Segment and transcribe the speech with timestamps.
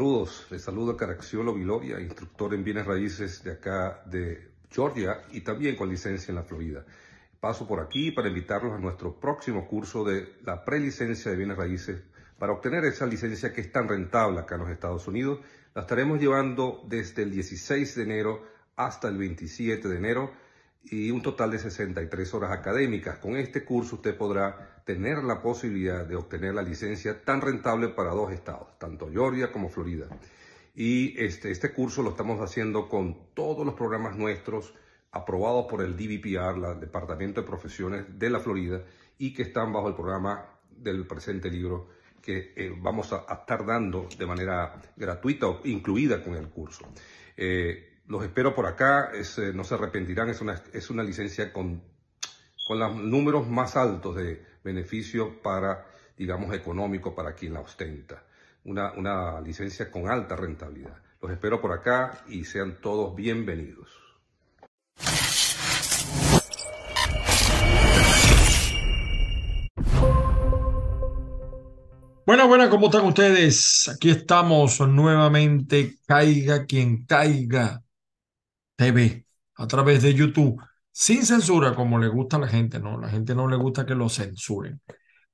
[0.00, 0.46] Saludos.
[0.48, 5.76] Les saludo a Caraxiolo Viloria, instructor en bienes raíces de acá de Georgia y también
[5.76, 6.86] con licencia en la Florida.
[7.38, 12.02] Paso por aquí para invitarlos a nuestro próximo curso de la prelicencia de bienes raíces
[12.38, 15.40] para obtener esa licencia que es tan rentable acá en los Estados Unidos.
[15.74, 18.46] La estaremos llevando desde el 16 de enero
[18.76, 20.32] hasta el 27 de enero
[20.82, 23.18] y un total de 63 horas académicas.
[23.18, 28.10] Con este curso usted podrá tener la posibilidad de obtener la licencia tan rentable para
[28.10, 30.06] dos estados, tanto Georgia como Florida.
[30.74, 34.74] Y este, este curso lo estamos haciendo con todos los programas nuestros
[35.12, 38.82] aprobados por el DBPR, el Departamento de Profesiones de la Florida,
[39.18, 41.88] y que están bajo el programa del presente libro
[42.22, 46.86] que eh, vamos a, estar dando de manera gratuita o incluida con el curso.
[47.36, 51.80] Eh, los espero por acá, eh, no se arrepentirán, es una, es una licencia con,
[52.66, 58.24] con los números más altos de beneficio para, digamos, económico para quien la ostenta.
[58.64, 60.96] Una, una licencia con alta rentabilidad.
[61.22, 63.88] Los espero por acá y sean todos bienvenidos.
[72.26, 73.88] Bueno, bueno, ¿cómo están ustedes?
[73.94, 77.84] Aquí estamos nuevamente, caiga quien caiga
[78.80, 80.58] TV a través de YouTube,
[80.90, 82.98] sin censura, como le gusta a la gente, ¿no?
[82.98, 84.80] La gente no le gusta que lo censuren.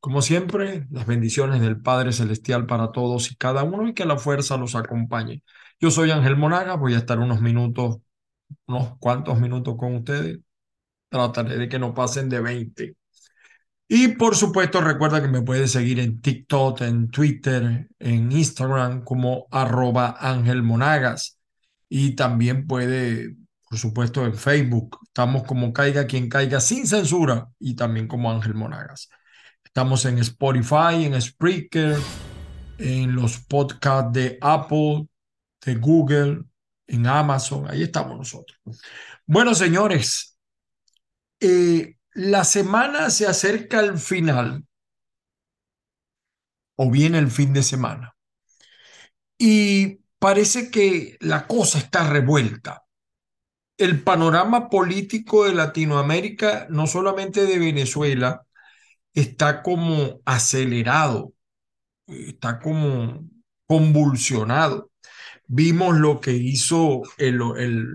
[0.00, 4.18] Como siempre, las bendiciones del Padre Celestial para todos y cada uno y que la
[4.18, 5.44] fuerza los acompañe.
[5.80, 7.98] Yo soy Ángel Monaga, voy a estar unos minutos,
[8.66, 10.40] unos cuantos minutos con ustedes.
[11.08, 12.96] Trataré de que no pasen de 20.
[13.88, 19.46] Y por supuesto, recuerda que me puedes seguir en TikTok, en Twitter, en Instagram como
[19.52, 21.36] arroba Ángel Monagas
[21.88, 23.36] y también puede,
[23.68, 24.98] por supuesto, en Facebook.
[25.06, 29.08] Estamos como Caiga quien caiga sin censura y también como Ángel Monagas.
[29.64, 31.98] Estamos en Spotify, en Spreaker,
[32.78, 35.08] en los podcasts de Apple,
[35.64, 36.44] de Google,
[36.86, 37.68] en Amazon.
[37.68, 38.58] Ahí estamos nosotros.
[39.26, 40.38] Bueno, señores,
[41.40, 44.64] eh, la semana se acerca al final
[46.76, 48.14] o viene el fin de semana.
[49.38, 52.85] Y parece que la cosa está revuelta.
[53.76, 58.46] El panorama político de Latinoamérica, no solamente de Venezuela,
[59.12, 61.34] está como acelerado,
[62.06, 63.28] está como
[63.66, 64.90] convulsionado.
[65.46, 67.86] Vimos lo que hizo el, el,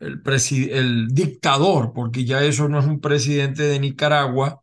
[0.00, 0.22] el,
[0.70, 4.62] el dictador, porque ya eso no es un presidente de Nicaragua,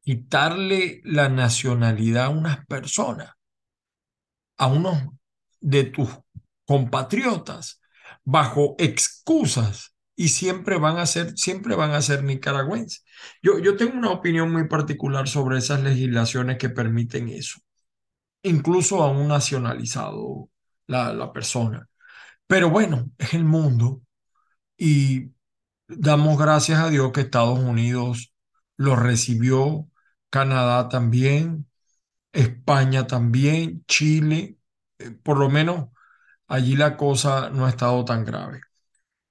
[0.00, 3.32] quitarle la nacionalidad a unas personas,
[4.56, 4.98] a unos
[5.60, 6.08] de tus
[6.64, 7.81] compatriotas
[8.24, 13.04] bajo excusas y siempre van a ser, siempre van a ser nicaragüenses.
[13.42, 17.60] Yo, yo tengo una opinión muy particular sobre esas legislaciones que permiten eso,
[18.42, 20.50] incluso a un nacionalizado
[20.86, 21.88] la, la persona.
[22.46, 24.02] Pero bueno, es el mundo
[24.76, 25.32] y
[25.88, 28.34] damos gracias a Dios que Estados Unidos
[28.76, 29.88] lo recibió,
[30.30, 31.68] Canadá también,
[32.32, 34.58] España también, Chile,
[35.22, 35.88] por lo menos
[36.52, 38.60] allí la cosa no ha estado tan grave.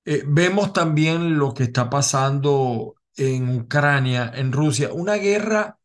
[0.06, 5.78] Eh, vemos también lo que está pasando en Ucrania, en Rusia, una guerra.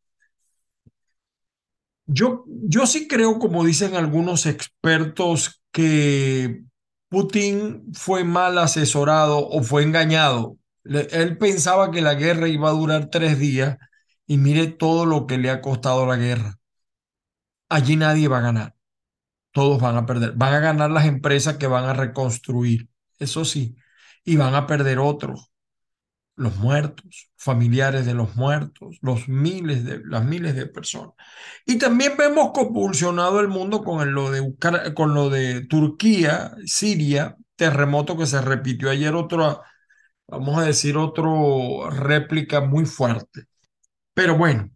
[2.06, 6.62] Yo, yo sí creo, como dicen algunos expertos, que
[7.10, 10.56] Putin fue mal asesorado o fue engañado.
[10.84, 13.76] él pensaba que la guerra iba a durar tres días
[14.26, 16.58] y mire todo lo que le ha costado la guerra.
[17.68, 18.75] Allí nadie va a ganar
[19.56, 20.32] todos van a perder.
[20.34, 23.74] Van a ganar las empresas que van a reconstruir, eso sí,
[24.22, 25.50] y van a perder otros,
[26.34, 31.14] los muertos, familiares de los muertos, los miles de, las miles de personas.
[31.64, 34.54] Y también vemos convulsionado el mundo con lo de,
[34.94, 39.62] con lo de Turquía, Siria, terremoto que se repitió ayer, otro,
[40.28, 43.44] vamos a decir, otro réplica muy fuerte.
[44.12, 44.70] Pero bueno,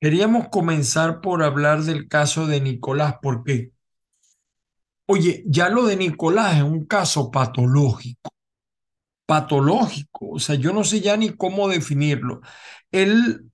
[0.00, 3.73] queríamos comenzar por hablar del caso de Nicolás, porque
[5.06, 8.30] Oye, ya lo de Nicolás es un caso patológico,
[9.26, 12.40] patológico, o sea, yo no sé ya ni cómo definirlo.
[12.90, 13.50] Él,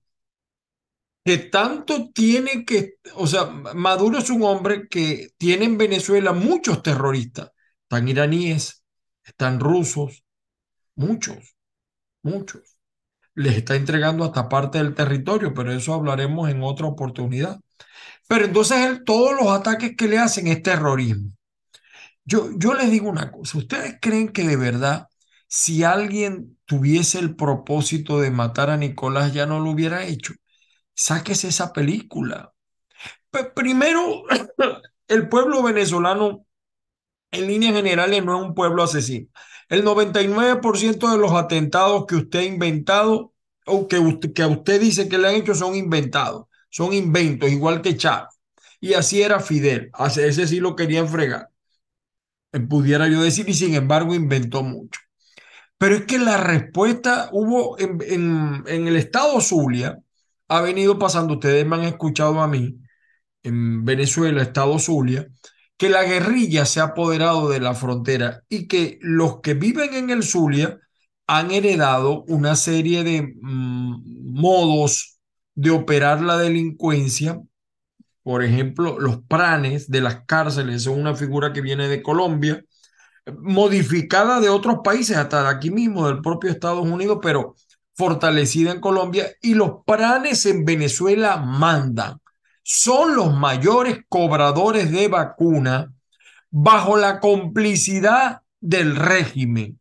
[1.23, 6.81] que tanto tiene que, o sea, Maduro es un hombre que tiene en Venezuela muchos
[6.83, 7.51] terroristas,
[7.83, 8.83] están iraníes,
[9.23, 10.23] están rusos,
[10.95, 11.55] muchos,
[12.23, 12.77] muchos.
[13.35, 17.59] Les está entregando hasta parte del territorio, pero eso hablaremos en otra oportunidad.
[18.27, 21.31] Pero entonces él, todos los ataques que le hacen es terrorismo.
[22.31, 25.09] Yo, les digo una cosa, ¿ustedes creen que de verdad
[25.49, 30.33] si alguien tuviese el propósito de matar a Nicolás ya no lo hubiera hecho?
[30.95, 32.53] Sáquese esa película.
[33.55, 34.23] primero,
[35.09, 36.45] el pueblo venezolano
[37.31, 39.27] en líneas generales no es un pueblo asesino.
[39.69, 43.33] El 99% de los atentados que usted ha inventado
[43.65, 47.81] o que, usted, que usted dice que le han hecho son inventados, son inventos, igual
[47.81, 48.29] que Chávez.
[48.79, 51.50] Y así era Fidel, ese sí lo querían fregar,
[52.59, 54.99] pudiera yo decir, y sin embargo inventó mucho.
[55.77, 59.99] Pero es que la respuesta hubo en, en, en el estado Zulia,
[60.47, 62.77] ha venido pasando, ustedes me han escuchado a mí,
[63.43, 65.27] en Venezuela, estado Zulia,
[65.77, 70.09] que la guerrilla se ha apoderado de la frontera y que los que viven en
[70.11, 70.79] el Zulia
[71.27, 75.19] han heredado una serie de mm, modos
[75.55, 77.41] de operar la delincuencia.
[78.23, 82.63] Por ejemplo, los pranes de las cárceles son una figura que viene de Colombia,
[83.39, 87.55] modificada de otros países, hasta de aquí mismo, del propio Estados Unidos, pero
[87.95, 89.27] fortalecida en Colombia.
[89.41, 92.19] Y los pranes en Venezuela mandan
[92.63, 95.93] son los mayores cobradores de vacuna
[96.49, 99.79] bajo la complicidad del régimen,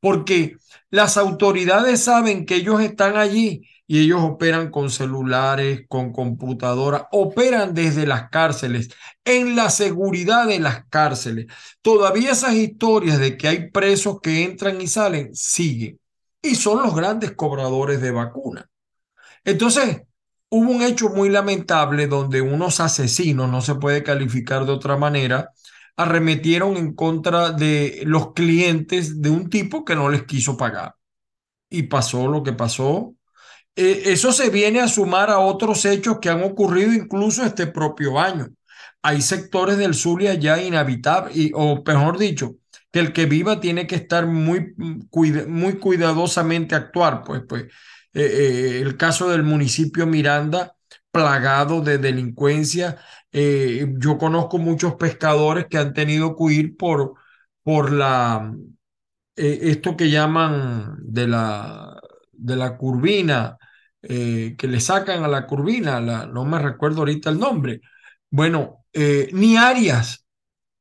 [0.00, 0.56] porque
[0.90, 7.74] las autoridades saben que ellos están allí y ellos operan con celulares, con computadoras, operan
[7.74, 8.90] desde las cárceles,
[9.24, 11.46] en la seguridad de las cárceles.
[11.82, 15.98] Todavía esas historias de que hay presos que entran y salen siguen
[16.42, 18.68] y son los grandes cobradores de vacuna.
[19.44, 20.02] Entonces,
[20.48, 25.52] hubo un hecho muy lamentable donde unos asesinos, no se puede calificar de otra manera,
[25.96, 30.94] arremetieron en contra de los clientes de un tipo que no les quiso pagar.
[31.70, 33.15] Y pasó lo que pasó.
[33.76, 38.18] Eh, eso se viene a sumar a otros hechos que han ocurrido incluso este propio
[38.18, 38.48] año.
[39.02, 42.56] Hay sectores del Zulia ya inhabitables, o mejor dicho,
[42.90, 44.74] que el que viva tiene que estar muy,
[45.48, 47.68] muy cuidadosamente actuar, pues, pues eh,
[48.14, 50.74] eh, el caso del municipio Miranda,
[51.10, 52.98] plagado de delincuencia.
[53.32, 57.14] Yo conozco muchos pescadores que han tenido que huir por,
[57.62, 58.50] por la,
[59.36, 62.00] esto que llaman de la,
[62.32, 63.58] de la curvina,
[64.06, 67.80] que le sacan a la curvina, la, no me recuerdo ahorita el nombre.
[68.30, 68.84] Bueno,
[69.32, 70.26] ni Arias,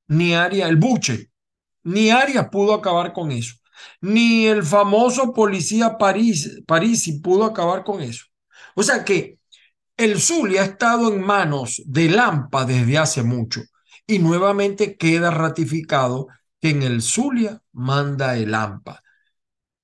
[0.07, 1.31] ni Arias, el buche,
[1.83, 3.55] ni Arias pudo acabar con eso
[4.01, 8.25] ni el famoso policía París, Parisi pudo acabar con eso.
[8.75, 9.39] O sea que
[9.97, 13.61] el Zulia ha estado en manos de Lampa desde hace mucho
[14.05, 16.27] y nuevamente queda ratificado
[16.61, 19.01] que en el Zulia manda el AMPA.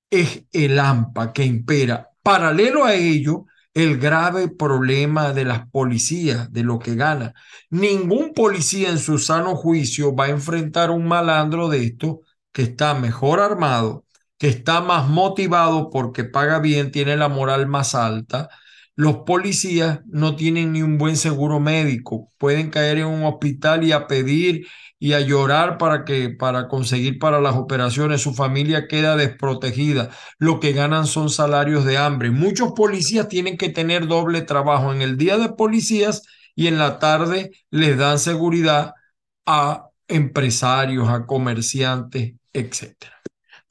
[0.10, 2.10] Es el AMPA que impera.
[2.24, 7.34] Paralelo a ello, el grave problema de las policías, de lo que gana.
[7.70, 12.22] Ningún policía en su sano juicio va a enfrentar un malandro de esto
[12.52, 14.06] que está mejor armado,
[14.38, 18.50] que está más motivado porque paga bien, tiene la moral más alta.
[18.96, 23.94] Los policías no tienen ni un buen seguro médico, pueden caer en un hospital y
[23.94, 24.68] a pedir
[25.02, 30.12] y a llorar para que para conseguir para las operaciones, su familia queda desprotegida.
[30.38, 32.30] Lo que ganan son salarios de hambre.
[32.30, 36.22] Muchos policías tienen que tener doble trabajo en el día de policías
[36.56, 38.94] y en la tarde les dan seguridad
[39.48, 42.94] a empresarios, a comerciantes, etc.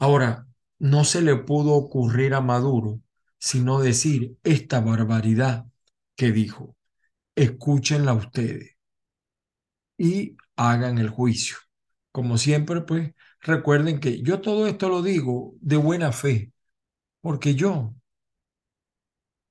[0.00, 0.48] Ahora,
[0.80, 3.00] no se le pudo ocurrir a Maduro
[3.38, 5.66] sino decir esta barbaridad
[6.16, 6.76] que dijo.
[7.36, 8.76] Escúchenla ustedes
[9.96, 11.56] y hagan el juicio.
[12.12, 16.52] Como siempre, pues recuerden que yo todo esto lo digo de buena fe,
[17.22, 17.94] porque yo,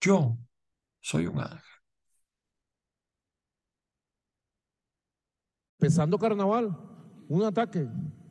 [0.02, 0.38] yo
[1.02, 1.62] soy un ángel.
[5.80, 6.78] Empezando carnaval,
[7.28, 7.88] un ataque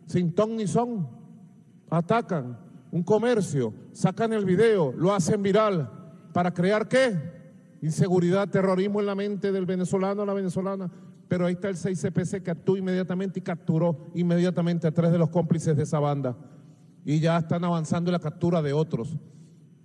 [0.06, 1.08] sin ton ni son,
[1.90, 2.58] atacan
[2.92, 7.18] un comercio, sacan el video, lo hacen viral, ¿para crear qué?
[7.82, 11.07] Inseguridad, terrorismo en la mente del venezolano, la venezolana.
[11.28, 15.28] Pero ahí está el 6CPC que actuó inmediatamente y capturó inmediatamente a tres de los
[15.28, 16.37] cómplices de esa banda.
[17.04, 19.16] Y ya están avanzando en la captura de otros.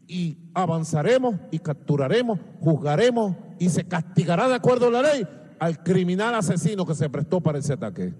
[0.07, 5.27] Y avanzaremos y capturaremos, juzgaremos y se castigará de acuerdo a la ley
[5.59, 8.13] al criminal asesino que se prestó para ese ataque.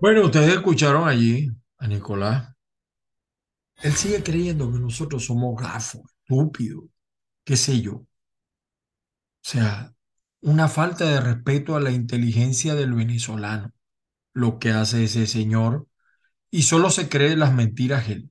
[0.00, 2.52] Bueno, ustedes escucharon allí a Nicolás.
[3.82, 6.84] Él sigue creyendo que nosotros somos gafos, estúpidos,
[7.44, 7.94] qué sé yo.
[7.94, 8.08] O
[9.42, 9.94] sea,
[10.40, 13.72] una falta de respeto a la inteligencia del venezolano,
[14.34, 15.88] lo que hace ese señor,
[16.50, 18.30] y solo se cree las mentiras él.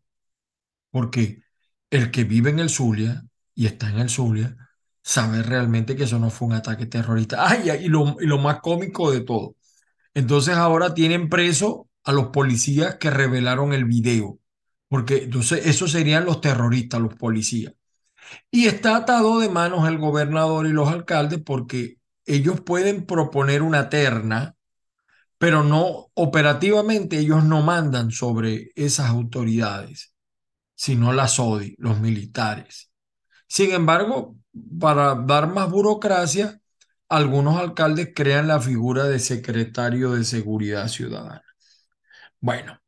[0.92, 1.44] Porque
[1.90, 4.58] el que vive en el Zulia y está en el Zulia
[5.04, 7.48] sabe realmente que eso no fue un ataque terrorista.
[7.50, 9.56] Ay, y lo, y lo más cómico de todo.
[10.14, 14.40] Entonces ahora tienen preso a los policías que revelaron el video,
[14.90, 17.74] porque entonces esos serían los terroristas, los policías.
[18.51, 23.89] Y está atado de manos el gobernador y los alcaldes porque ellos pueden proponer una
[23.89, 24.55] terna,
[25.38, 30.13] pero no operativamente ellos no mandan sobre esas autoridades,
[30.75, 32.91] sino las ODI, los militares.
[33.48, 34.36] Sin embargo,
[34.79, 36.60] para dar más burocracia,
[37.10, 41.44] algunos alcaldes crean la figura de secretario de Seguridad Ciudadana.
[42.39, 42.79] Bueno,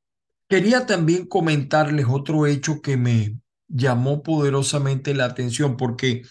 [0.47, 6.23] quería también comentarles otro hecho que me llamó poderosamente la atención, porque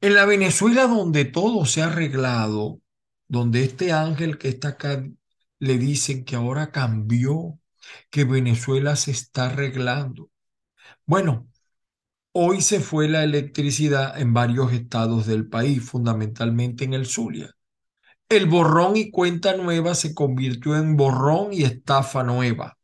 [0.00, 2.80] en la Venezuela donde todo se ha arreglado,
[3.28, 5.04] donde este ángel que está acá
[5.58, 7.58] le dicen que ahora cambió,
[8.10, 10.30] que Venezuela se está arreglando.
[11.06, 11.48] Bueno,
[12.32, 17.50] hoy se fue la electricidad en varios estados del país, fundamentalmente en el Zulia.
[18.28, 22.76] El borrón y cuenta nueva se convirtió en borrón y estafa nueva.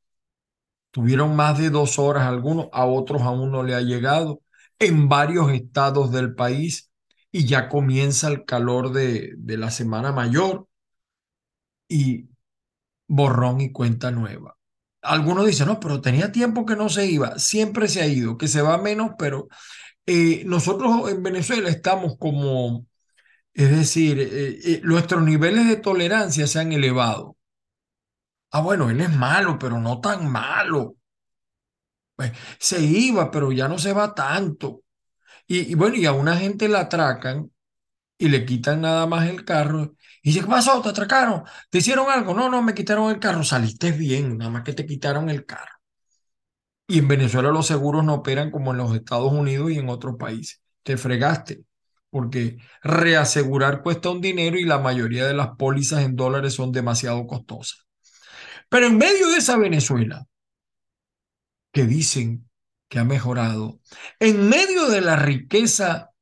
[0.92, 4.42] Tuvieron más de dos horas algunos, a otros aún no le ha llegado.
[4.78, 6.90] En varios estados del país
[7.32, 10.68] y ya comienza el calor de, de la Semana Mayor
[11.88, 12.28] y
[13.08, 14.56] borrón y cuenta nueva.
[15.02, 18.48] Algunos dicen, no, pero tenía tiempo que no se iba, siempre se ha ido, que
[18.48, 19.48] se va menos, pero
[20.06, 22.86] eh, nosotros en Venezuela estamos como,
[23.54, 27.36] es decir, eh, eh, nuestros niveles de tolerancia se han elevado.
[28.52, 30.94] Ah, bueno, él es malo, pero no tan malo.
[32.16, 34.82] Pues, se iba, pero ya no se va tanto.
[35.46, 37.50] Y, bueno, y a una gente la atracan
[38.18, 39.94] y le quitan nada más el carro.
[40.22, 40.82] Y dice, ¿qué pasó?
[40.82, 41.44] ¿Te atracaron?
[41.70, 42.34] ¿Te hicieron algo?
[42.34, 43.44] No, no, me quitaron el carro.
[43.44, 45.72] Saliste bien, nada más que te quitaron el carro.
[46.86, 50.16] Y en Venezuela los seguros no operan como en los Estados Unidos y en otros
[50.18, 50.60] países.
[50.82, 51.64] Te fregaste,
[52.10, 57.26] porque reasegurar cuesta un dinero y la mayoría de las pólizas en dólares son demasiado
[57.26, 57.86] costosas.
[58.72, 60.26] Pero en medio de esa Venezuela,
[61.72, 62.48] que dicen
[62.88, 63.80] que ha mejorado,
[64.18, 66.12] en medio de la riqueza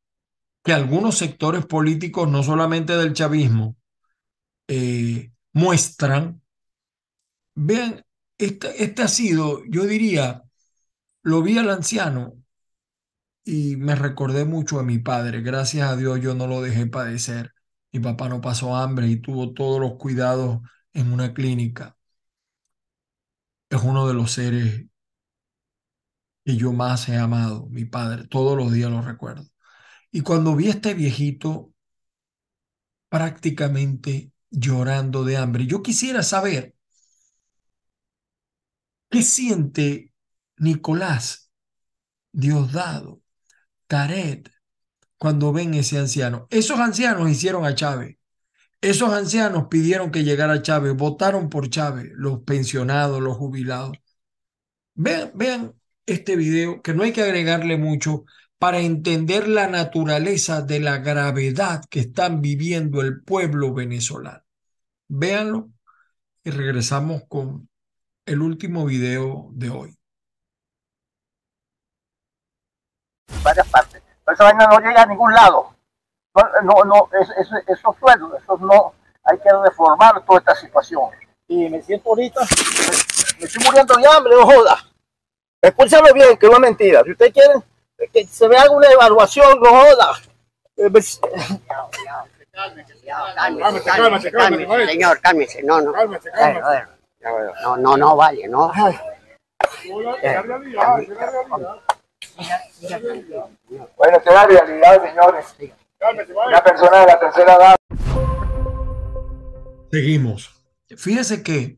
[0.65, 3.77] que algunos sectores políticos, no solamente del chavismo,
[4.67, 6.43] eh, muestran,
[7.55, 8.05] vean,
[8.37, 10.43] este, este ha sido, yo diría,
[11.23, 12.35] lo vi al anciano
[13.45, 15.41] y me recordé mucho a mi padre.
[15.43, 17.53] Gracias a Dios yo no lo dejé padecer.
[17.93, 20.63] Mi papá no pasó hambre y tuvo todos los cuidados
[20.95, 21.97] en una clínica.
[23.71, 24.87] Es uno de los seres
[26.45, 28.27] que yo más he amado, mi padre.
[28.29, 29.47] Todos los días lo recuerdo.
[30.13, 31.73] Y cuando vi a este viejito
[33.09, 36.75] prácticamente llorando de hambre, yo quisiera saber
[39.11, 40.13] qué siente
[40.57, 41.51] Nicolás,
[42.33, 43.23] Diosdado,
[43.87, 44.51] Taret,
[45.19, 46.47] cuando ven ese anciano.
[46.51, 48.20] Esos ancianos hicieron a Chávez.
[48.81, 53.99] Esos ancianos pidieron que llegara Chávez, votaron por Chávez, los pensionados, los jubilados.
[54.95, 55.75] Vean, vean
[56.07, 58.25] este video, que no hay que agregarle mucho
[58.59, 64.43] para entender la naturaleza de la gravedad que están viviendo el pueblo venezolano.
[65.09, 65.71] Véanlo
[66.43, 67.69] y regresamos con
[68.27, 69.99] el último video de hoy.
[73.43, 74.03] Varias partes.
[74.31, 75.75] Esa vaina no llega a ningún lado.
[76.63, 77.09] No, no,
[77.69, 78.95] esos sueldos, esos no,
[79.25, 81.11] hay que reformar toda esta situación.
[81.49, 84.79] Y me siento ahorita, me, estoy muriendo de hambre, no joda.
[85.61, 87.03] Escúchame bien, que no es mentira.
[87.05, 87.63] Si ustedes quieren
[88.13, 90.13] que se me haga una evaluación, no joda.
[90.77, 91.21] Cálmese,
[93.85, 95.93] cálmese, cálmese, señor, cálmese, no, no.
[95.93, 96.85] Cálmese, cálmese.
[97.63, 98.73] No, no, no vale, ¿no?
[103.97, 105.55] Bueno, esta es la realidad, señores.
[106.03, 107.77] Una persona de la tercera edad.
[109.91, 110.51] Seguimos.
[110.97, 111.77] Fíjese que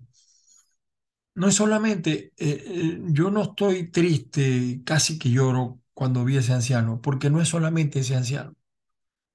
[1.35, 6.53] no es solamente, eh, eh, yo no estoy triste, casi que lloro cuando vi ese
[6.53, 8.55] anciano, porque no es solamente ese anciano,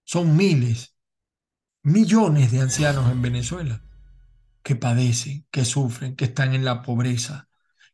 [0.05, 0.95] son miles,
[1.83, 3.83] millones de ancianos en Venezuela
[4.63, 7.49] que padecen, que sufren, que están en la pobreza,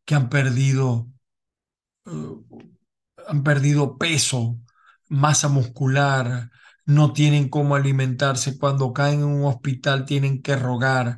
[0.06, 1.08] que han perdido,
[2.06, 2.36] eh,
[3.28, 4.60] han perdido peso,
[5.08, 6.52] masa muscular,
[6.86, 11.18] no tienen cómo alimentarse, cuando caen en un hospital tienen que rogar,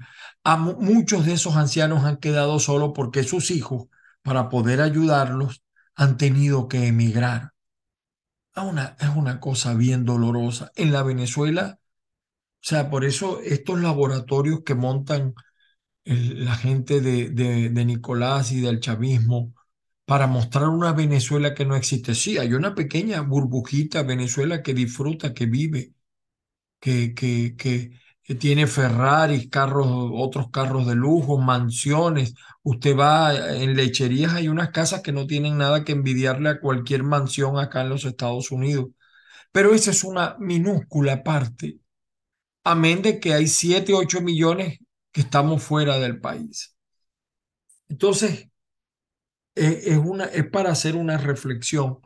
[0.80, 3.88] muchos de esos ancianos han quedado solos porque sus hijos,
[4.22, 5.64] para poder ayudarlos,
[5.96, 7.52] han tenido que emigrar.
[8.56, 10.72] Una, es una cosa bien dolorosa.
[10.76, 15.36] En la Venezuela, o sea, por eso estos laboratorios que montan
[16.06, 19.54] la gente de, de Nicolás y del chavismo
[20.06, 22.16] para mostrar una Venezuela que no existe.
[22.16, 25.94] Sí, hay una pequeña burbujita Venezuela que disfruta, que vive,
[26.80, 27.92] que, que, que,
[28.36, 32.34] tiene Ferraris, carros, otros carros de lujo, mansiones.
[32.64, 37.04] Usted va en lecherías, hay unas casas que no tienen nada que envidiarle a cualquier
[37.04, 38.88] mansión acá en los Estados Unidos.
[39.52, 41.80] Pero esa es una minúscula parte
[42.66, 44.80] amén de que hay 7, 8 millones
[45.12, 46.76] que estamos fuera del país.
[47.90, 48.50] Entonces,
[49.56, 52.00] es, es, una, es para hacer una reflexión.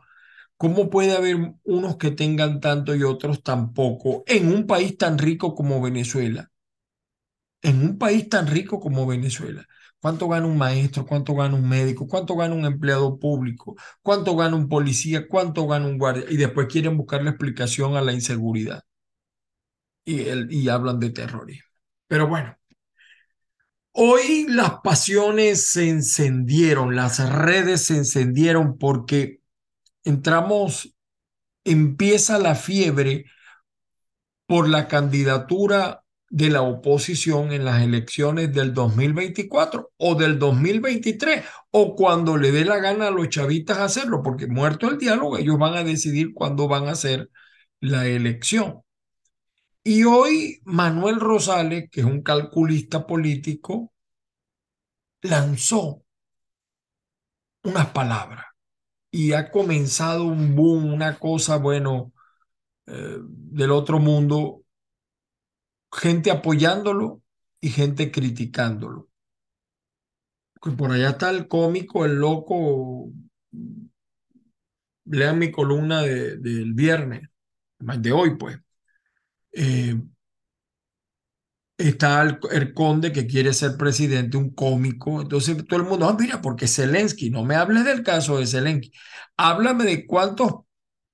[0.58, 5.18] ¿Cómo puede haber unos que tengan tanto y otros tan poco en un país tan
[5.18, 6.50] rico como Venezuela?
[7.62, 9.66] En un país tan rico como Venezuela.
[10.00, 11.06] ¿Cuánto gana un maestro?
[11.06, 12.06] ¿Cuánto gana un médico?
[12.08, 13.76] ¿Cuánto gana un empleado público?
[14.02, 15.26] ¿Cuánto gana un policía?
[15.28, 16.24] ¿Cuánto gana un guardia?
[16.28, 18.82] Y después quieren buscar la explicación a la inseguridad.
[20.04, 21.68] Y, el, y hablan de terrorismo.
[22.06, 22.56] Pero bueno,
[24.02, 29.40] hoy las pasiones se encendieron, las redes se encendieron porque
[30.04, 30.96] entramos,
[31.64, 33.26] empieza la fiebre
[34.46, 41.94] por la candidatura de la oposición en las elecciones del 2024 o del 2023 o
[41.94, 45.74] cuando le dé la gana a los chavistas hacerlo, porque muerto el diálogo, ellos van
[45.74, 47.28] a decidir cuándo van a hacer
[47.80, 48.80] la elección.
[49.84, 53.92] Y hoy Manuel Rosales, que es un calculista político,
[55.22, 56.02] lanzó
[57.64, 58.44] unas palabras
[59.10, 62.12] y ha comenzado un boom, una cosa, bueno,
[62.86, 64.64] eh, del otro mundo
[65.92, 67.22] gente apoyándolo
[67.60, 69.08] y gente criticándolo.
[70.60, 73.10] Pues por allá está el cómico, el loco.
[75.04, 77.28] Lean mi columna de, del viernes,
[77.78, 78.58] de hoy, pues.
[79.52, 79.96] Eh,
[81.88, 85.22] está el, conde que quiere ser presidente, un cómico.
[85.22, 88.92] Entonces todo el mundo, ah, mira, porque Zelensky, no me hables del caso de Zelensky.
[89.36, 90.52] Háblame de cuántos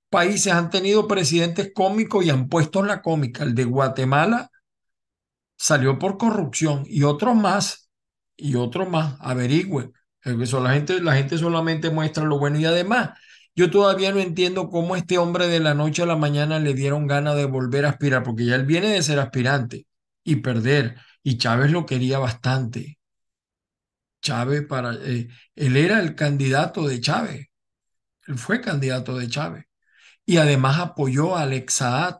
[0.09, 3.43] países han tenido presidentes cómicos y han puesto la cómica.
[3.43, 4.51] El de Guatemala
[5.57, 7.89] salió por corrupción y otros más,
[8.35, 9.91] y otros más, averigüe.
[10.23, 10.33] La,
[11.01, 13.11] la gente solamente muestra lo bueno y además
[13.57, 17.07] yo todavía no entiendo cómo este hombre de la noche a la mañana le dieron
[17.07, 19.87] ganas de volver a aspirar, porque ya él viene de ser aspirante
[20.23, 22.99] y perder, y Chávez lo quería bastante.
[24.21, 27.47] Chávez para, eh, él era el candidato de Chávez,
[28.27, 29.65] él fue candidato de Chávez,
[30.25, 32.17] y además apoyó a Alex Saad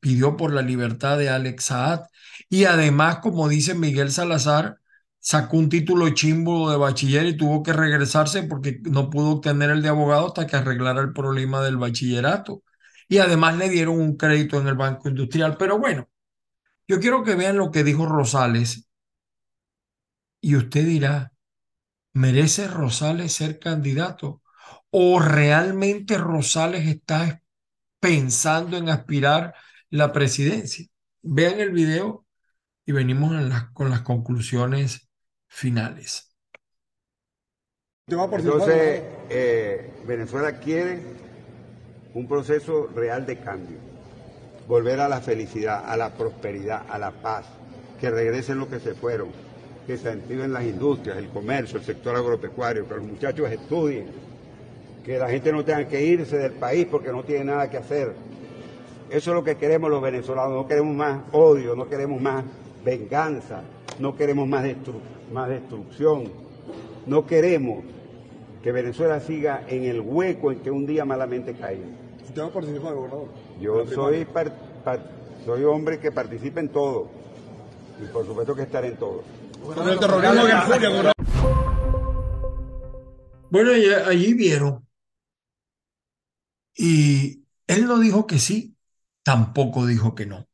[0.00, 2.06] pidió por la libertad de Alex Saad
[2.48, 4.78] y además, como dice Miguel Salazar,
[5.28, 9.82] sacó un título chimbo de bachiller y tuvo que regresarse porque no pudo obtener el
[9.82, 12.62] de abogado hasta que arreglara el problema del bachillerato.
[13.08, 15.58] Y además le dieron un crédito en el Banco Industrial.
[15.58, 16.08] Pero bueno,
[16.88, 18.88] yo quiero que vean lo que dijo Rosales.
[20.40, 21.32] Y usted dirá,
[22.14, 24.42] ¿merece Rosales ser candidato?
[24.90, 27.42] ¿O realmente Rosales está
[28.00, 29.54] pensando en aspirar
[29.90, 30.86] la presidencia.
[31.20, 32.26] Vean el video
[32.86, 33.34] y venimos
[33.74, 35.07] con las conclusiones
[35.48, 36.24] finales.
[38.08, 41.00] Entonces, eh, Venezuela quiere
[42.14, 43.76] un proceso real de cambio,
[44.66, 47.46] volver a la felicidad, a la prosperidad, a la paz,
[48.00, 49.28] que regresen los que se fueron,
[49.86, 54.06] que se activen las industrias, el comercio, el sector agropecuario, que los muchachos estudien,
[55.04, 58.14] que la gente no tenga que irse del país porque no tiene nada que hacer,
[59.10, 60.54] eso es lo que queremos los venezolanos.
[60.54, 62.44] No queremos más odio, no queremos más
[62.84, 63.62] venganza,
[63.98, 64.64] no queremos más,
[65.32, 66.30] más destrucción.
[67.06, 67.84] No queremos
[68.62, 71.80] que Venezuela siga en el hueco en que un día malamente cae.
[72.24, 73.28] ¿Usted va a participar, gobernador?
[73.60, 74.26] Yo soy,
[75.44, 77.08] soy hombre que participa en todo.
[78.02, 79.24] Y por supuesto que estaré en todo.
[83.50, 83.70] Bueno,
[84.06, 84.86] allí vieron.
[86.76, 88.76] Y él no dijo que sí,
[89.22, 90.46] tampoco dijo que no.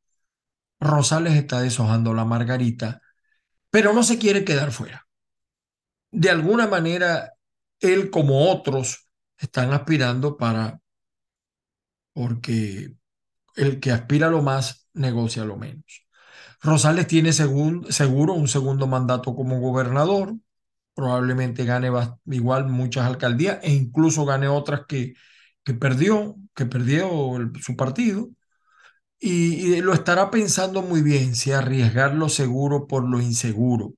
[0.80, 3.02] Rosales está deshojando la margarita,
[3.74, 5.04] pero no se quiere quedar fuera.
[6.12, 7.32] De alguna manera,
[7.80, 10.80] él como otros están aspirando para,
[12.12, 12.94] porque
[13.56, 16.06] el que aspira lo más negocia lo menos.
[16.60, 20.36] Rosales tiene seguro un segundo mandato como gobernador,
[20.94, 21.90] probablemente gane
[22.26, 25.14] igual muchas alcaldías e incluso gane otras que,
[25.64, 27.10] que perdió, que perdió
[27.60, 28.30] su partido
[29.24, 33.94] y, lo estará pensando muy bien si arriesgar lo seguro por lo inseguro.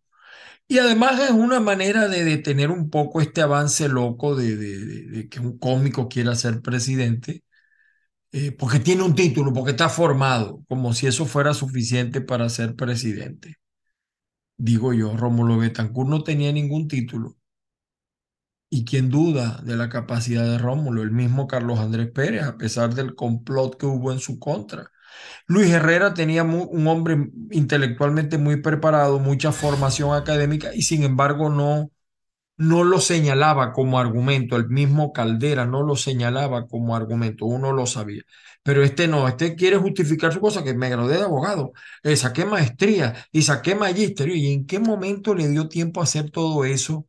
[0.68, 5.58] Y además es una manera de detener un poco este avance loco de, que un
[5.58, 7.44] cómico quiera ser presidente,
[8.32, 12.76] eh, porque tiene un título, porque está formado, como si eso fuera suficiente para ser
[12.76, 13.56] presidente.
[14.58, 17.36] Digo yo, Rómulo Betancourt no tenía ningún título.
[18.68, 21.02] ¿Y quién duda de la capacidad de Rómulo?
[21.02, 24.90] El mismo Carlos Andrés Pérez, a pesar del complot que hubo en su contra.
[25.46, 31.90] Luis Herrera tenía un hombre intelectualmente muy preparado, mucha formación académica y sin embargo no,
[32.56, 37.86] no lo señalaba como argumento, el mismo Caldera no lo señalaba como argumento, uno lo
[37.86, 38.22] sabía.
[38.62, 42.44] Pero este no, este quiere justificar su cosa, que me gradué de abogado, eh, saqué
[42.46, 44.34] maestría y saqué magisterio.
[44.34, 47.06] ¿Y en qué momento le dio tiempo a hacer todo eso?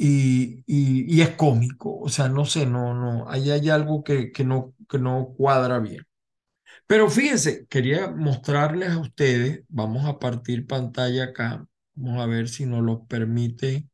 [0.00, 4.44] Y, y, es cómico, o sea, no sé, no, no, ahí hay algo que, que,
[4.44, 6.04] no, que no cuadra bien.
[6.88, 12.66] Pero fíjense, quería mostrarles a ustedes, vamos a partir pantalla acá, vamos a ver si
[12.66, 13.88] nos lo permite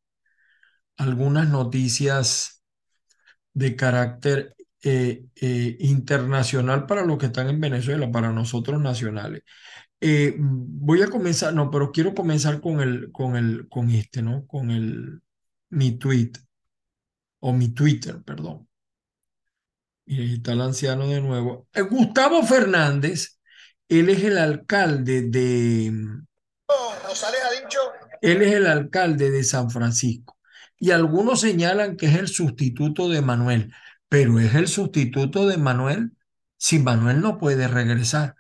[0.97, 2.63] algunas noticias
[3.53, 9.43] de carácter eh, eh, internacional para los que están en Venezuela, para nosotros nacionales.
[10.01, 14.47] Eh, voy a comenzar, no, pero quiero comenzar con el, con el, con este, ¿no?
[14.47, 15.23] Con el,
[15.71, 16.33] mi tweet,
[17.41, 18.69] o mi Twitter, perdón.
[20.07, 21.67] Y está el anciano de nuevo.
[21.91, 23.39] Gustavo Fernández,
[23.89, 25.93] él es el alcalde de...
[27.07, 27.79] Rosales ha dicho...
[28.21, 30.35] Él es el alcalde de San Francisco
[30.79, 33.73] y algunos señalan que es el sustituto de Manuel,
[34.09, 36.13] pero es el sustituto de Manuel
[36.57, 38.35] si Manuel no puede regresar,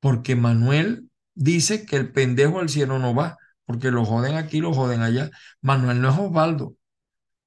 [0.00, 4.72] porque Manuel dice que el pendejo al cielo no va, porque lo joden aquí, lo
[4.72, 5.30] joden allá.
[5.60, 6.76] Manuel no es Osvaldo,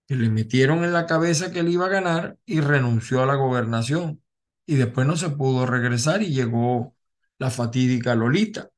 [0.07, 3.35] que le metieron en la cabeza que él iba a ganar y renunció a la
[3.35, 4.23] gobernación.
[4.65, 6.95] Y después no se pudo regresar y llegó
[7.37, 8.69] la fatídica Lolita.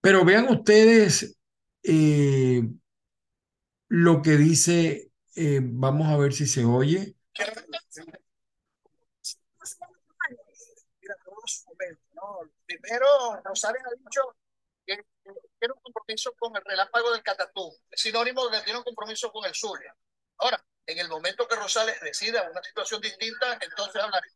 [0.00, 1.38] Pero vean ustedes
[1.82, 2.62] eh,
[3.88, 7.14] lo que dice, eh, vamos a ver si se oye.
[12.66, 13.06] Primero,
[13.44, 14.36] Rosales ha dicho
[14.84, 15.04] que
[15.58, 19.30] tiene un compromiso con el relámpago del Catatú, es sinónimo de que tiene un compromiso
[19.30, 19.94] con el Zulia.
[20.38, 24.28] Ahora, en el momento que Rosales decida una situación distinta, entonces hablaré.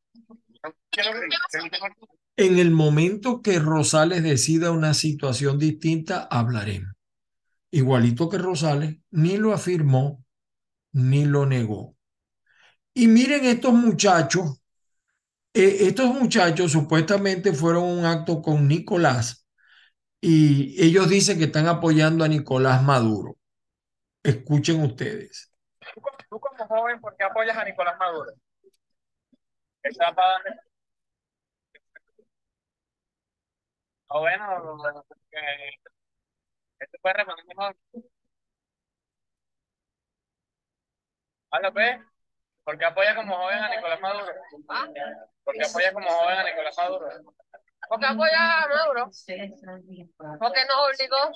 [2.36, 6.98] En el momento que Rosales decida una situación distinta, hablaremos
[7.70, 10.24] igualito que Rosales, ni lo afirmó
[10.92, 11.96] ni lo negó.
[12.94, 14.60] Y miren estos muchachos,
[15.54, 19.46] eh, estos muchachos supuestamente fueron un acto con Nicolás
[20.20, 23.36] y ellos dicen que están apoyando a Nicolás Maduro.
[24.22, 25.52] Escuchen ustedes.
[26.28, 28.32] Tú como joven, ¿por qué apoyas a Nicolás Maduro?
[34.10, 35.04] Oh, bueno,
[36.78, 37.76] este puede responder mejor.
[41.50, 42.00] Hola, pues.
[42.64, 44.26] ¿Por qué apoya como joven a Nicolás Maduro?
[44.68, 44.86] ¿Ah?
[45.44, 47.08] ¿Por qué apoya como joven a Nicolás Maduro?
[47.88, 49.10] ¿Por qué apoya a Maduro?
[50.38, 51.32] Porque nos obligó.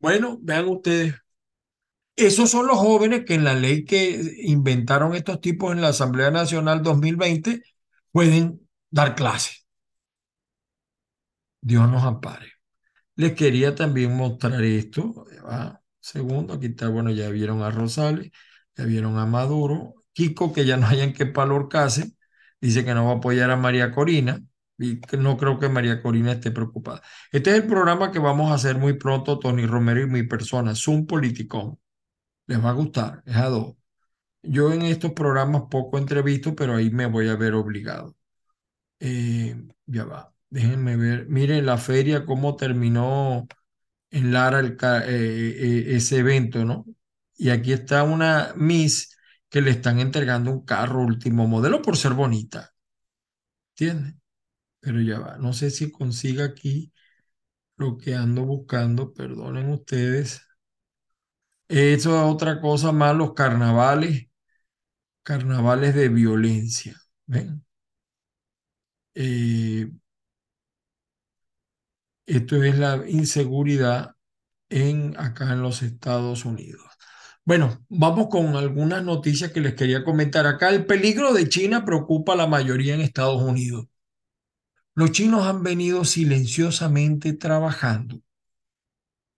[0.00, 1.14] Bueno, vean ustedes.
[2.18, 6.32] Esos son los jóvenes que en la ley que inventaron estos tipos en la Asamblea
[6.32, 7.62] Nacional 2020
[8.10, 9.52] pueden dar clase.
[11.60, 12.52] Dios nos ampare.
[13.16, 15.26] Les quería también mostrar esto.
[16.00, 18.32] segundo, aquí está, bueno, ya vieron a Rosales,
[18.76, 19.94] ya vieron a Maduro.
[20.12, 22.16] Kiko, que ya no hayan que palorcase,
[22.60, 24.42] dice que no va a apoyar a María Corina.
[24.78, 27.02] Y no creo que María Corina esté preocupada.
[27.32, 30.74] Este es el programa que vamos a hacer muy pronto, Tony Romero y mi persona,
[30.74, 31.78] Zoom Politicón.
[32.52, 33.74] Les va a gustar, es a dos.
[34.42, 38.16] Yo en estos programas poco entrevisto, pero ahí me voy a ver obligado.
[39.00, 39.56] Eh,
[39.86, 40.34] ya va.
[40.50, 41.28] Déjenme ver.
[41.28, 43.48] Miren la feria, cómo terminó
[44.10, 46.86] en Lara el, eh, eh, ese evento, ¿no?
[47.36, 49.16] Y aquí está una Miss
[49.50, 52.72] que le están entregando un carro último modelo por ser bonita.
[53.76, 54.14] ¿Entiendes?
[54.80, 55.38] Pero ya va.
[55.38, 56.92] No sé si consiga aquí
[57.76, 59.14] lo que ando buscando.
[59.14, 60.42] Perdonen ustedes.
[61.68, 64.28] Eso es otra cosa más, los carnavales.
[65.22, 66.96] Carnavales de violencia.
[67.26, 67.64] ¿Ven?
[69.14, 69.90] Eh,
[72.26, 74.14] esto es la inseguridad
[74.68, 76.82] en, acá en los Estados Unidos.
[77.44, 80.70] Bueno, vamos con algunas noticias que les quería comentar acá.
[80.70, 83.86] El peligro de China preocupa a la mayoría en Estados Unidos.
[84.94, 88.20] Los chinos han venido silenciosamente trabajando,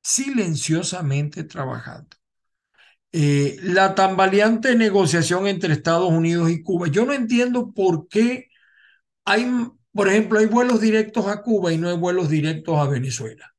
[0.03, 2.16] silenciosamente trabajando.
[3.12, 6.88] Eh, la tambaleante negociación entre Estados Unidos y Cuba.
[6.88, 8.49] Yo no entiendo por qué
[9.25, 9.44] hay
[9.92, 13.55] por ejemplo, hay vuelos directos a Cuba y no hay vuelos directos a Venezuela.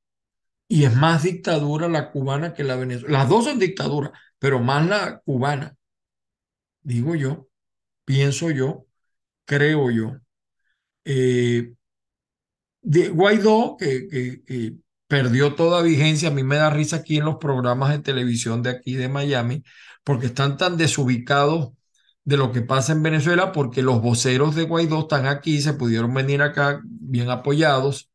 [0.68, 3.20] Y es más dictadura la cubana que la venezolana.
[3.20, 5.76] Las dos son dictaduras, pero más la cubana.
[6.82, 7.50] Digo yo,
[8.06, 8.86] pienso yo,
[9.46, 10.18] creo yo.
[11.06, 11.74] Eh,
[12.82, 14.08] Guaidó, que,
[14.46, 14.74] que,
[15.12, 18.70] perdió toda vigencia, a mí me da risa aquí en los programas de televisión de
[18.70, 19.62] aquí de Miami,
[20.06, 21.74] porque están tan desubicados
[22.24, 26.14] de lo que pasa en Venezuela porque los voceros de Guaidó están aquí, se pudieron
[26.14, 28.10] venir acá bien apoyados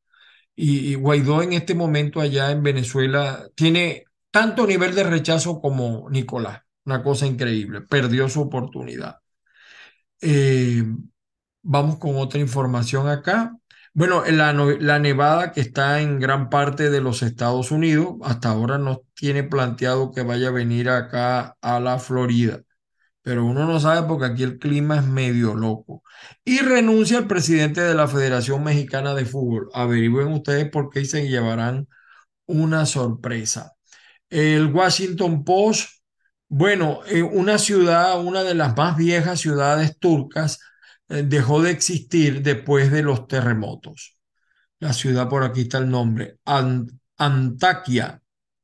[0.55, 6.63] y, Guaidó en este momento allá en Venezuela tiene tanto nivel de rechazo como Nicolás.
[6.87, 9.19] Una cosa increíble, perdió su oportunidad.
[10.23, 10.83] Eh,
[11.63, 13.55] vamos con otra información acá.
[13.97, 18.77] Bueno, la, la, nevada que está en gran parte de los Estados Unidos, hasta ahora
[18.77, 22.61] no tiene planteado que vaya a venir acá a la Florida,
[23.23, 26.03] pero uno no sabe porque aquí el clima es medio loco.
[26.45, 29.71] Y renuncia el presidente de la Federación Mexicana de Fútbol.
[29.75, 31.89] Averigüen ustedes por qué se llevarán
[32.47, 33.75] una sorpresa.
[34.31, 35.91] El Washington Post,
[36.49, 40.61] bueno, eh, una ciudad, una de las más viejas ciudades turcas,
[41.09, 44.17] dejó de existir después de los terremotos.
[44.79, 46.39] La ciudad, por aquí está el nombre,
[47.17, 48.23] Antaquia,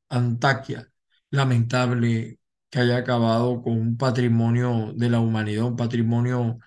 [0.09, 0.89] Antaquia.
[1.31, 2.39] Lamentable
[2.71, 6.59] que haya acabado con un patrimonio de la humanidad, un patrimonio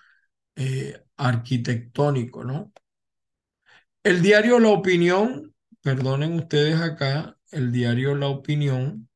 [0.56, 2.72] eh, arquitectónico, ¿no?
[4.02, 9.08] El diario La Opinión, perdonen ustedes acá, el diario La Opinión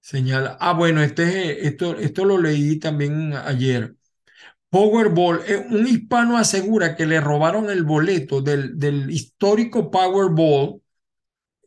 [0.00, 3.96] señala, ah, bueno, este, esto, esto lo leí también ayer.
[4.70, 10.80] Powerball, eh, un hispano asegura que le robaron el boleto del, del histórico Powerball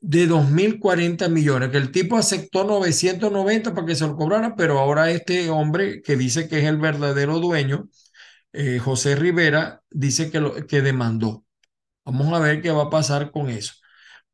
[0.01, 5.11] de 2.040 millones, que el tipo aceptó 990 para que se lo cobrara, pero ahora
[5.11, 7.89] este hombre que dice que es el verdadero dueño,
[8.53, 11.45] eh, José Rivera, dice que, lo, que demandó.
[12.05, 13.73] Vamos a ver qué va a pasar con eso.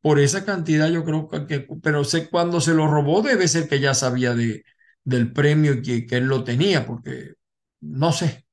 [0.02, 3.80] Por esa cantidad yo creo que, pero sé cuando se lo robó debe ser que
[3.80, 4.64] ya sabía de,
[5.04, 7.34] del premio y que, que él lo tenía, porque
[7.82, 8.48] no sé,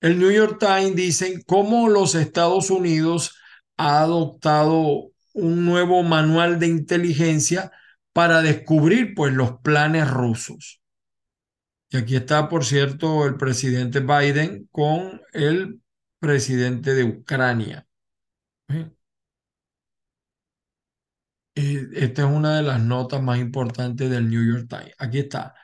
[0.00, 3.36] el New York Times dice cómo los Estados Unidos
[3.76, 7.72] ha adoptado un nuevo manual de inteligencia
[8.12, 10.80] para descubrir pues los planes rusos.
[11.90, 15.80] Y aquí está, por cierto, el presidente Biden con el
[16.18, 17.86] presidente de Ucrania.
[18.68, 18.90] ¿Eh?
[21.54, 24.94] Esta es una de las notas más importantes del New York Times.
[24.98, 25.54] Aquí está.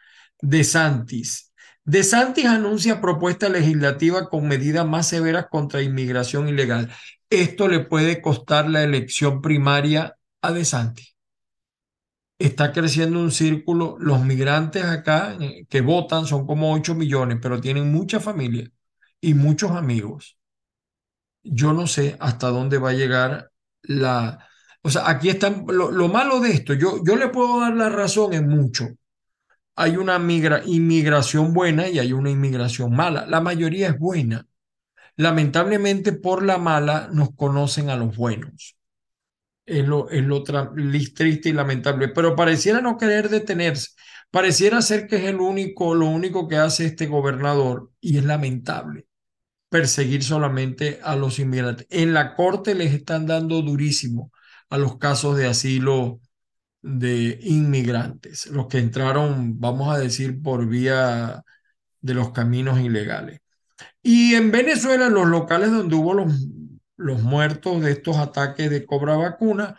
[0.41, 1.52] De Santis
[1.85, 6.91] de Santis anuncia propuesta legislativa con medidas más severas contra inmigración ilegal.
[7.29, 11.17] Esto le puede costar la elección primaria a De Santis.
[12.39, 13.97] Está creciendo un círculo.
[13.99, 18.71] Los migrantes acá eh, que votan son como 8 millones, pero tienen mucha familia
[19.21, 20.39] y muchos amigos.
[21.43, 23.51] Yo no sé hasta dónde va a llegar
[23.83, 24.47] la...
[24.83, 26.75] O sea, aquí está lo, lo malo de esto.
[26.75, 28.89] Yo, yo le puedo dar la razón en mucho
[29.75, 33.27] hay una migra inmigración buena y hay una inmigración mala.
[33.27, 34.47] La mayoría es buena.
[35.17, 38.77] Lamentablemente por la mala nos conocen a los buenos.
[39.65, 42.09] Es lo, es lo triste y lamentable.
[42.09, 43.91] Pero pareciera no querer detenerse.
[44.31, 49.07] Pareciera ser que es el único, lo único que hace este gobernador y es lamentable
[49.69, 51.87] perseguir solamente a los inmigrantes.
[51.91, 54.31] En la corte les están dando durísimo
[54.71, 56.21] a los casos de asilo
[56.83, 61.45] de inmigrantes, los que entraron, vamos a decir, por vía
[62.01, 63.41] de los caminos ilegales.
[64.03, 66.49] Y en Venezuela, los locales donde hubo los,
[66.97, 69.79] los muertos de estos ataques de cobra vacuna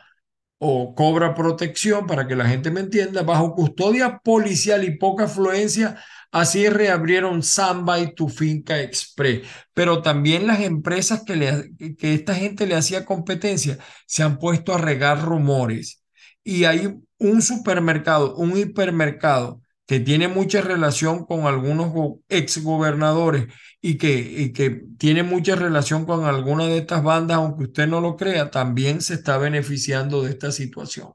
[0.59, 5.97] o cobra protección, para que la gente me entienda, bajo custodia policial y poca afluencia,
[6.31, 9.47] así reabrieron Samba y Tu Finca Express.
[9.73, 14.73] Pero también las empresas que, le, que esta gente le hacía competencia se han puesto
[14.73, 16.02] a regar rumores
[16.43, 21.93] y hay un supermercado, un hipermercado que tiene mucha relación con algunos
[22.29, 23.47] exgobernadores
[23.82, 28.01] y que, y que tiene mucha relación con alguna de estas bandas, aunque usted no
[28.01, 31.13] lo crea, también se está beneficiando de esta situación.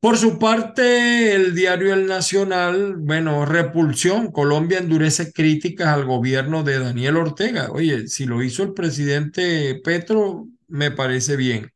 [0.00, 6.80] Por su parte, el diario El Nacional, bueno, repulsión, Colombia endurece críticas al gobierno de
[6.80, 7.70] Daniel Ortega.
[7.70, 11.70] Oye, si lo hizo el presidente Petro, me parece bien.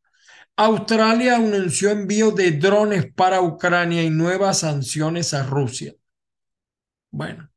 [0.57, 5.93] Australia anunció envío de drones para Ucrania y nuevas sanciones a Rusia.
[7.11, 7.49] Bueno,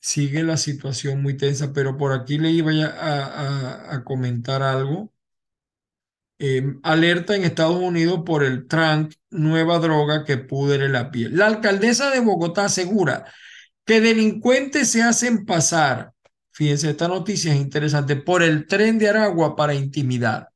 [0.00, 5.12] sigue la situación muy tensa, pero por aquí le iba a, a, comentar algo.
[6.38, 11.36] Em, alerta en Estados Unidos por el Trump, nueva droga que pudre la piel.
[11.36, 13.24] La alcaldesa de Bogotá asegura
[13.84, 16.12] que delincuentes se hacen pasar,
[16.52, 20.53] fíjense, esta noticia es interesante, por el tren de Aragua para intimidar.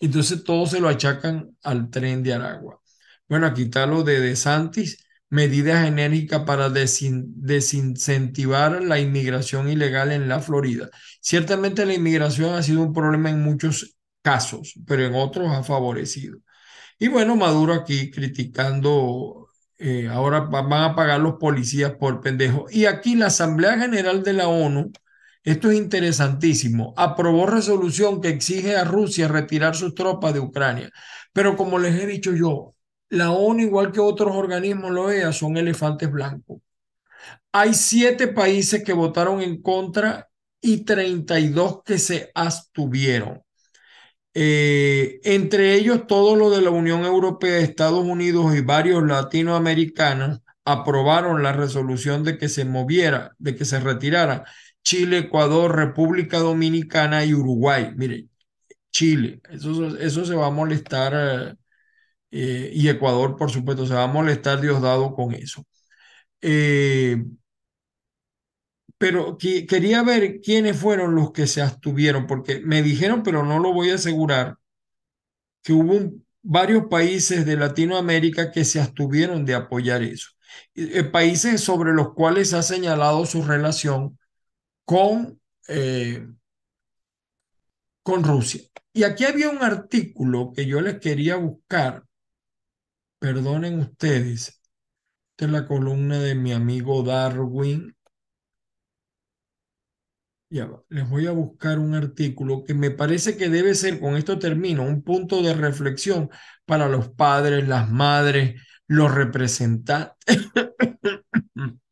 [0.00, 2.80] Entonces todo se lo achacan al tren de Aragua.
[3.28, 10.40] Bueno, aquí está lo de DeSantis, medidas enérgicas para desincentivar la inmigración ilegal en la
[10.40, 10.88] Florida.
[11.20, 16.38] Ciertamente la inmigración ha sido un problema en muchos casos, pero en otros ha favorecido.
[16.98, 22.66] Y bueno, Maduro aquí criticando, eh, ahora van a pagar los policías por pendejo.
[22.70, 24.90] Y aquí la Asamblea General de la ONU
[25.50, 26.92] esto es interesantísimo.
[26.96, 30.90] Aprobó resolución que exige a Rusia retirar sus tropas de Ucrania.
[31.32, 32.74] Pero como les he dicho yo,
[33.08, 36.60] la ONU, igual que otros organismos lo vean, son elefantes blancos.
[37.52, 40.28] Hay siete países que votaron en contra
[40.60, 43.42] y 32 que se abstuvieron.
[44.34, 51.42] Eh, entre ellos todo lo de la Unión Europea, Estados Unidos y varios latinoamericanos aprobaron
[51.42, 54.44] la resolución de que se moviera, de que se retirara
[54.88, 57.92] Chile, Ecuador, República Dominicana y Uruguay.
[57.94, 58.28] Mire,
[58.90, 61.58] Chile, eso, eso se va a molestar
[62.30, 65.66] eh, y Ecuador, por supuesto, se va a molestar Diosdado con eso.
[66.40, 67.22] Eh,
[68.96, 73.74] pero quería ver quiénes fueron los que se abstuvieron, porque me dijeron, pero no lo
[73.74, 74.56] voy a asegurar,
[75.62, 80.30] que hubo varios países de Latinoamérica que se abstuvieron de apoyar eso.
[80.74, 84.17] Eh, países sobre los cuales ha señalado su relación
[84.88, 86.26] con, eh,
[88.02, 88.62] con Rusia.
[88.94, 92.04] Y aquí había un artículo que yo les quería buscar,
[93.18, 94.62] perdonen ustedes,
[95.32, 97.94] esta es la columna de mi amigo Darwin,
[100.48, 104.38] ya les voy a buscar un artículo que me parece que debe ser, con esto
[104.38, 106.30] termino, un punto de reflexión
[106.64, 110.16] para los padres, las madres, los representantes.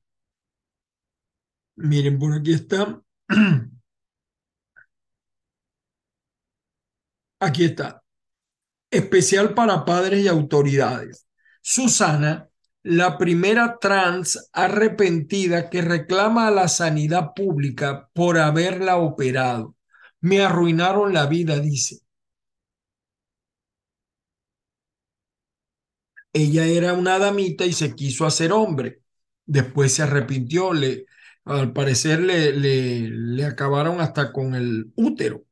[1.76, 3.00] Miren, por aquí está.
[7.40, 8.02] Aquí está.
[8.90, 11.26] Especial para padres y autoridades.
[11.62, 12.48] Susana
[12.82, 19.74] la primera trans arrepentida que reclama a la sanidad pública por haberla operado.
[20.20, 21.98] Me arruinaron la vida, dice.
[26.32, 29.00] Ella era una damita y se quiso hacer hombre.
[29.46, 31.06] Después se arrepintió, le,
[31.46, 35.44] al parecer le, le, le acabaron hasta con el útero.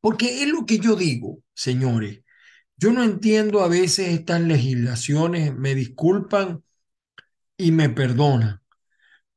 [0.00, 2.20] Porque es lo que yo digo, señores.
[2.76, 6.64] Yo no entiendo a veces estas legislaciones, me disculpan
[7.56, 8.62] y me perdonan,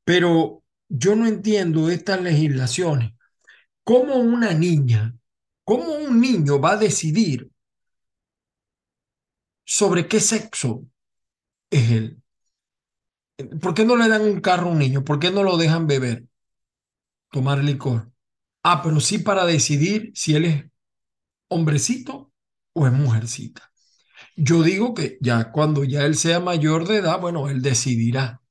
[0.05, 3.13] pero yo no entiendo estas legislaciones.
[3.83, 5.15] ¿Cómo una niña,
[5.65, 7.51] cómo un niño va a decidir
[9.65, 10.85] sobre qué sexo
[11.71, 12.23] es él?
[13.61, 15.03] ¿Por qué no le dan un carro a un niño?
[15.03, 16.25] ¿Por qué no lo dejan beber?
[17.31, 18.11] Tomar licor.
[18.63, 20.65] Ah, pero sí para decidir si él es
[21.49, 22.33] hombrecito
[22.73, 23.71] o es mujercita.
[24.37, 28.41] Yo digo que ya cuando ya él sea mayor de edad, bueno, él decidirá.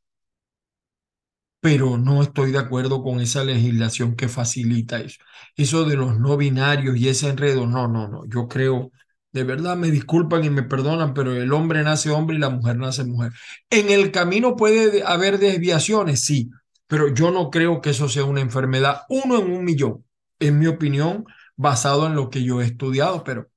[1.60, 5.18] Pero no estoy de acuerdo con esa legislación que facilita eso.
[5.56, 8.26] Eso de los no binarios y ese enredo, no, no, no.
[8.28, 8.92] Yo creo,
[9.34, 12.76] de verdad me disculpan y me perdonan, pero el hombre nace hombre y la mujer
[12.76, 13.32] nace mujer.
[13.68, 16.50] En el camino puede haber desviaciones, sí,
[16.86, 20.04] pero yo no creo que eso sea una enfermedad, uno en un millón,
[20.38, 21.24] en mi opinión,
[21.56, 23.48] basado en lo que yo he estudiado, pero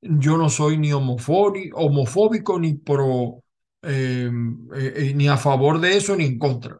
[0.00, 3.44] yo no soy ni homofóbico, ni pro,
[3.82, 6.78] em, eh, eh, ni a favor de eso ni en contra.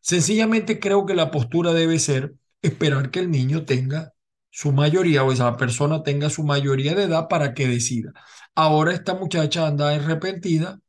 [0.00, 4.11] Sencillamente creo que la postura debe ser esperar que el niño tenga
[4.52, 8.12] su mayoría o esa persona tenga su mayoría de edad para que decida.
[8.54, 10.80] Ahora esta muchacha anda arrepentida,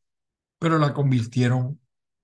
[0.60, 1.80] pero la convirtieron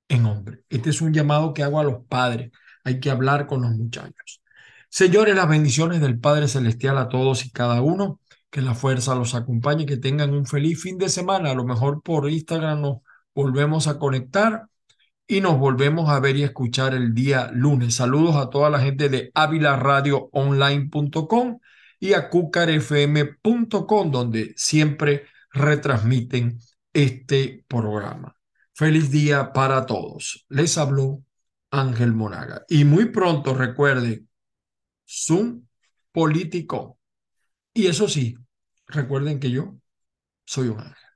[0.09, 0.63] en hombre.
[0.69, 2.51] Este es un llamado que hago a los padres.
[2.83, 4.41] Hay que hablar con los muchachos.
[4.89, 9.35] Señores, las bendiciones del Padre Celestial a todos y cada uno que la fuerza los
[9.35, 11.51] acompañe, que tengan un feliz fin de semana.
[11.51, 12.97] A lo mejor por Instagram nos
[13.35, 14.67] volvemos a conectar
[15.29, 17.93] y nos volvemos a ver y escuchar el día lunes.
[17.93, 21.59] Saludos a toda la gente de avilaradioonline.com
[21.99, 26.57] y a cucarfm.com, donde siempre retransmiten
[26.91, 28.35] este programa.
[28.73, 30.47] Feliz día para todos.
[30.49, 31.23] Les habló
[31.69, 32.65] Ángel Monaga.
[32.67, 34.23] Y muy pronto recuerde,
[35.07, 35.67] Zoom
[36.11, 36.97] político.
[37.71, 38.35] Y eso sí,
[38.87, 39.75] recuerden que yo
[40.43, 41.08] soy un ángel.